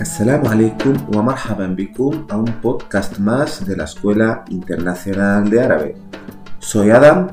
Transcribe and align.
Assalamu 0.00 0.48
alaikum 0.48 0.96
wa 1.14 1.22
marhaban 1.22 1.76
bikum 1.76 2.26
a 2.30 2.36
un 2.36 2.48
podcast 2.60 3.18
más 3.18 3.66
de 3.66 3.76
la 3.76 3.84
Escuela 3.84 4.44
Internacional 4.48 5.48
de 5.50 5.60
Árabe. 5.60 5.94
Soy 6.58 6.90
Adam 6.90 7.28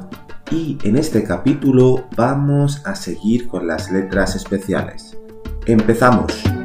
y 0.51 0.77
en 0.83 0.97
este 0.97 1.23
capítulo 1.23 2.07
vamos 2.15 2.85
a 2.85 2.95
seguir 2.95 3.47
con 3.47 3.67
las 3.67 3.91
letras 3.91 4.35
especiales. 4.35 5.17
Empezamos. 5.65 6.58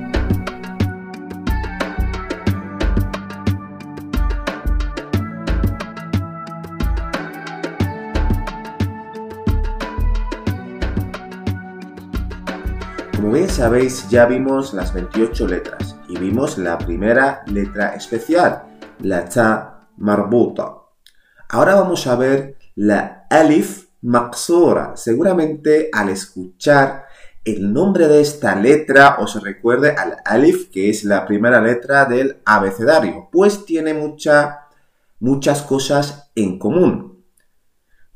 Como 13.17 13.31
bien 13.31 13.49
sabéis, 13.49 14.09
ya 14.11 14.27
vimos 14.27 14.75
las 14.75 14.93
28 14.93 15.47
letras 15.47 15.97
y 16.09 16.19
vimos 16.19 16.59
la 16.59 16.77
primera 16.77 17.43
letra 17.47 17.95
especial, 17.95 18.65
la 19.01 19.25
ta 19.25 19.89
marbuta. 19.97 20.75
Ahora 21.49 21.77
vamos 21.77 22.07
a 22.09 22.17
ver 22.17 22.59
la 22.75 23.27
alif 23.31 23.87
maqsura. 24.03 24.97
Seguramente 24.97 25.91
al 25.93 26.09
escuchar 26.09 27.07
el 27.45 27.73
nombre 27.73 28.09
de 28.09 28.21
esta 28.21 28.57
letra 28.57 29.17
os 29.21 29.41
recuerde 29.41 29.95
al 29.97 30.17
alif, 30.25 30.71
que 30.71 30.91
es 30.91 31.05
la 31.05 31.25
primera 31.25 31.61
letra 31.61 32.07
del 32.07 32.41
abecedario, 32.45 33.29
pues 33.31 33.65
tiene 33.65 33.95
muchas 33.95 35.63
cosas 35.63 36.31
en 36.35 36.59
común. 36.59 37.25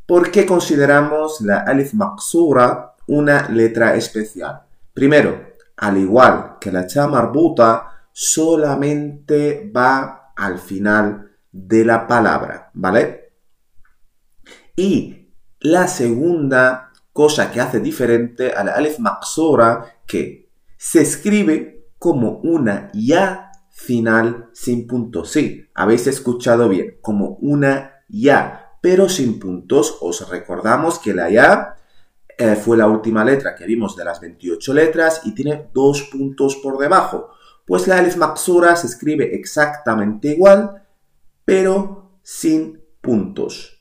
¿Por 0.07 0.31
qué 0.31 0.45
consideramos 0.45 1.41
la 1.41 1.59
alif 1.59 1.95
maqsura 1.95 2.97
una 3.07 3.49
letra 3.49 3.95
especial? 3.95 4.63
Primero, 4.99 5.55
al 5.77 5.97
igual 5.97 6.57
que 6.61 6.73
la 6.73 6.85
cha 6.85 7.07
marbuta, 7.07 8.09
solamente 8.11 9.71
va 9.73 10.33
al 10.35 10.59
final 10.59 11.37
de 11.53 11.85
la 11.85 12.05
palabra, 12.05 12.73
¿vale? 12.75 13.35
Y 14.75 15.29
la 15.61 15.87
segunda 15.87 16.91
cosa 17.13 17.53
que 17.53 17.61
hace 17.61 17.79
diferente 17.79 18.53
a 18.53 18.65
la 18.65 18.73
alif 18.73 18.99
maqsura, 18.99 20.01
que 20.05 20.51
se 20.77 21.03
escribe 21.03 21.93
como 21.97 22.41
una 22.43 22.91
ya 22.93 23.53
final 23.71 24.51
sin 24.53 24.89
puntos. 24.89 25.31
Sí, 25.31 25.65
habéis 25.75 26.09
escuchado 26.09 26.69
bien, 26.69 26.99
como 27.01 27.39
una 27.41 28.03
ya, 28.09 28.73
pero 28.83 29.09
sin 29.09 29.39
puntos. 29.39 29.97
Os 30.01 30.29
recordamos 30.29 30.99
que 30.99 31.15
la 31.15 31.31
ya 31.31 31.77
eh, 32.41 32.55
fue 32.55 32.77
la 32.77 32.87
última 32.87 33.25
letra 33.25 33.57
que 33.57 33.67
vimos 33.67 33.97
de 33.97 34.05
las 34.05 34.21
28 34.21 34.73
letras 34.73 35.23
y 35.25 35.35
tiene 35.35 35.71
dos 35.75 36.03
puntos 36.05 36.55
por 36.57 36.79
debajo. 36.79 37.31
Pues 37.67 37.89
la 37.89 37.99
alif 37.99 38.17
maqsura 38.17 38.77
se 38.77 38.87
escribe 38.87 39.35
exactamente 39.35 40.29
igual, 40.29 40.85
pero 41.45 42.21
sin 42.23 42.81
puntos. 43.01 43.81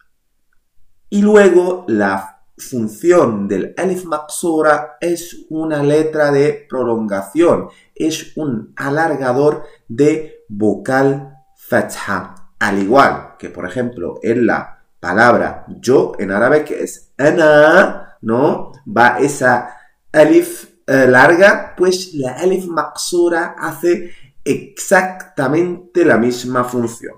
Y 1.10 1.22
luego 1.22 1.86
la 1.88 2.42
función 2.58 3.48
del 3.48 3.76
alif 3.78 4.06
maqsura 4.06 4.98
es 5.00 5.46
una 5.50 5.84
letra 5.84 6.32
de 6.32 6.66
prolongación, 6.68 7.70
es 7.94 8.36
un 8.38 8.74
alargador 8.76 9.66
de 9.88 10.46
vocal 10.50 11.44
fatha. 11.56 12.34
Al 12.58 12.80
igual 12.80 13.36
que, 13.38 13.52
por 13.52 13.68
ejemplo, 13.68 14.20
en 14.24 14.48
la 14.48 14.84
palabra 15.00 15.66
yo 15.80 16.14
en 16.18 16.32
árabe, 16.32 16.66
que 16.66 16.82
es 16.82 17.14
ana, 17.18 18.07
¿no? 18.28 18.74
Va 18.86 19.20
esa 19.20 19.78
alif 20.12 20.66
eh, 20.86 21.08
larga, 21.08 21.74
pues 21.78 22.14
la 22.14 22.34
alif 22.34 22.66
maqsura 22.66 23.56
hace 23.58 24.12
exactamente 24.44 26.04
la 26.04 26.18
misma 26.18 26.66
función. 26.66 27.16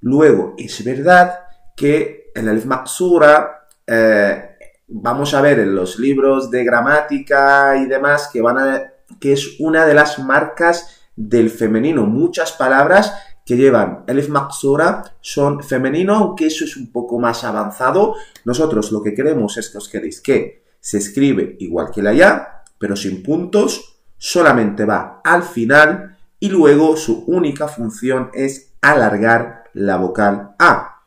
Luego, 0.00 0.54
es 0.56 0.82
verdad 0.82 1.38
que 1.76 2.30
en 2.34 2.48
alif 2.48 2.64
maqsura 2.64 3.66
eh, 3.86 4.56
vamos 4.88 5.34
a 5.34 5.42
ver 5.42 5.58
en 5.60 5.74
los 5.74 5.98
libros 5.98 6.50
de 6.50 6.64
gramática 6.64 7.76
y 7.76 7.86
demás 7.86 8.30
que 8.32 8.40
van 8.40 8.58
a 8.58 8.92
que 9.20 9.32
es 9.32 9.60
una 9.60 9.84
de 9.84 9.94
las 9.94 10.18
marcas 10.18 11.00
del 11.14 11.50
femenino. 11.50 12.06
Muchas 12.06 12.52
palabras 12.52 13.12
que 13.48 13.56
llevan 13.56 14.04
elif 14.06 14.28
maqsura 14.28 15.16
son 15.22 15.62
femenino, 15.62 16.14
aunque 16.14 16.48
eso 16.48 16.66
es 16.66 16.76
un 16.76 16.92
poco 16.92 17.18
más 17.18 17.44
avanzado. 17.44 18.14
Nosotros 18.44 18.92
lo 18.92 19.02
que 19.02 19.14
queremos 19.14 19.56
es 19.56 19.70
que 19.70 19.78
os 19.78 19.88
queréis 19.88 20.20
que 20.20 20.64
se 20.78 20.98
escribe 20.98 21.56
igual 21.58 21.90
que 21.90 22.02
la 22.02 22.12
ya, 22.12 22.62
pero 22.78 22.94
sin 22.94 23.22
puntos, 23.22 24.02
solamente 24.18 24.84
va 24.84 25.22
al 25.24 25.44
final 25.44 26.18
y 26.38 26.50
luego 26.50 26.98
su 26.98 27.24
única 27.26 27.68
función 27.68 28.30
es 28.34 28.74
alargar 28.82 29.64
la 29.72 29.96
vocal 29.96 30.54
A. 30.58 31.04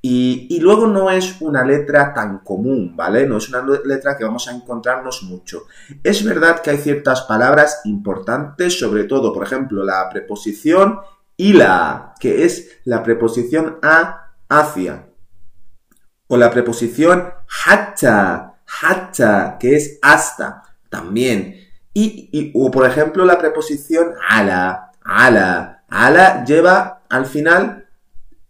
Y, 0.00 0.46
y, 0.48 0.60
luego 0.60 0.86
no 0.86 1.10
es 1.10 1.40
una 1.40 1.62
letra 1.62 2.14
tan 2.14 2.38
común, 2.38 2.96
¿vale? 2.96 3.26
No 3.26 3.36
es 3.36 3.50
una 3.50 3.66
letra 3.84 4.16
que 4.16 4.24
vamos 4.24 4.48
a 4.48 4.52
encontrarnos 4.52 5.24
mucho. 5.24 5.64
Es 6.02 6.24
verdad 6.24 6.62
que 6.62 6.70
hay 6.70 6.78
ciertas 6.78 7.22
palabras 7.22 7.82
importantes, 7.84 8.78
sobre 8.78 9.04
todo, 9.04 9.30
por 9.30 9.44
ejemplo, 9.44 9.84
la 9.84 10.08
preposición 10.08 11.00
ila, 11.40 12.14
que 12.20 12.44
es 12.44 12.80
la 12.84 13.02
preposición 13.02 13.78
a 13.82 14.34
hacia. 14.48 15.06
O 16.26 16.36
la 16.36 16.50
preposición 16.50 17.32
hatta, 17.66 18.60
hatta, 18.82 19.56
que 19.58 19.74
es 19.74 19.98
hasta, 20.02 20.62
también. 20.90 21.56
Y, 21.94 22.52
o 22.54 22.70
por 22.70 22.86
ejemplo 22.86 23.24
la 23.24 23.38
preposición 23.38 24.12
ala, 24.28 24.92
ala, 25.02 25.84
ala 25.88 26.44
lleva 26.44 27.02
al 27.08 27.26
final 27.26 27.88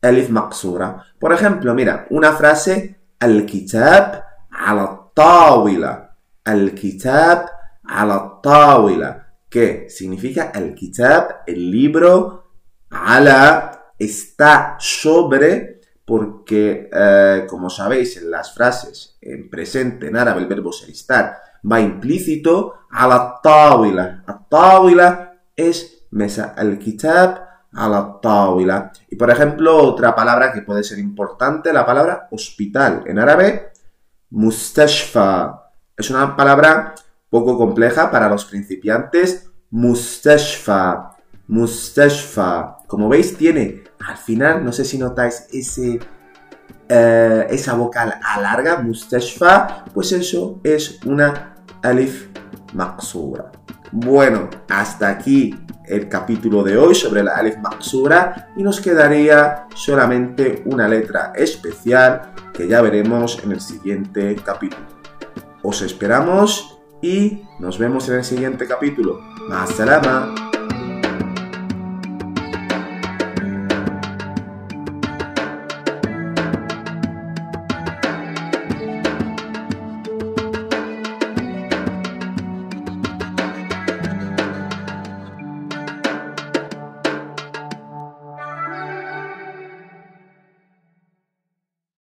elif 0.02 0.28
maqsura. 0.28 1.04
Por 1.18 1.32
ejemplo, 1.32 1.74
mira, 1.74 2.06
una 2.10 2.32
frase, 2.32 3.00
al-kitab 3.18 4.22
ala 4.50 5.10
tawila. 5.14 6.16
Al-kitab 6.44 7.46
ala 7.84 8.40
tawila. 8.42 9.26
¿Qué 9.48 9.86
significa 9.88 10.52
al-kitab, 10.54 11.42
el 11.46 11.70
libro 11.70 12.49
ala 12.90 13.92
está 13.98 14.76
sobre 14.78 15.80
porque, 16.04 16.90
eh, 16.92 17.46
como 17.48 17.70
sabéis, 17.70 18.16
en 18.16 18.30
las 18.30 18.52
frases 18.52 19.16
en 19.20 19.48
presente 19.48 20.08
en 20.08 20.16
árabe 20.16 20.40
el 20.40 20.46
verbo 20.46 20.72
ser 20.72 20.90
estar 20.90 21.38
va 21.70 21.80
implícito 21.80 22.86
a 22.90 23.06
la 23.06 23.40
tawila. 23.42 24.24
A 24.26 24.46
tawila 24.48 25.34
es 25.54 26.04
mesa. 26.10 26.54
al 26.56 26.78
kitab 26.78 27.50
a 27.72 27.88
la. 27.88 28.92
Y 29.08 29.16
por 29.16 29.30
ejemplo, 29.30 29.76
otra 29.76 30.14
palabra 30.14 30.52
que 30.52 30.62
puede 30.62 30.82
ser 30.82 30.98
importante, 30.98 31.72
la 31.72 31.86
palabra 31.86 32.28
hospital. 32.30 33.04
En 33.06 33.18
árabe, 33.18 33.72
mustashfa. 34.30 35.70
Es 35.96 36.10
una 36.10 36.36
palabra 36.36 36.94
poco 37.28 37.56
compleja 37.56 38.10
para 38.10 38.28
los 38.28 38.44
principiantes. 38.44 39.48
Mustashfa. 39.70 41.16
Mustashfa. 41.46 42.78
Como 42.90 43.08
veis, 43.08 43.36
tiene 43.36 43.84
al 44.04 44.16
final, 44.16 44.64
no 44.64 44.72
sé 44.72 44.84
si 44.84 44.98
notáis 44.98 45.46
ese, 45.52 46.00
eh, 46.88 47.46
esa 47.48 47.74
vocal 47.74 48.16
alarga, 48.20 48.78
mustashfa, 48.78 49.84
pues 49.94 50.10
eso 50.10 50.58
es 50.64 50.98
una 51.04 51.54
alif 51.82 52.26
maqsura. 52.74 53.52
Bueno, 53.92 54.50
hasta 54.68 55.08
aquí 55.08 55.56
el 55.86 56.08
capítulo 56.08 56.64
de 56.64 56.76
hoy 56.76 56.96
sobre 56.96 57.22
la 57.22 57.36
alif 57.36 57.58
maqsura 57.58 58.48
y 58.56 58.64
nos 58.64 58.80
quedaría 58.80 59.68
solamente 59.72 60.64
una 60.66 60.88
letra 60.88 61.32
especial 61.36 62.34
que 62.52 62.66
ya 62.66 62.82
veremos 62.82 63.40
en 63.44 63.52
el 63.52 63.60
siguiente 63.60 64.34
capítulo. 64.44 64.86
Os 65.62 65.80
esperamos 65.82 66.80
y 67.00 67.44
nos 67.60 67.78
vemos 67.78 68.08
en 68.08 68.16
el 68.16 68.24
siguiente 68.24 68.66
capítulo. 68.66 69.20
¡Más! 69.48 69.78